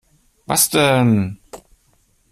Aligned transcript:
Was 0.47 0.71
denn? 0.71 1.37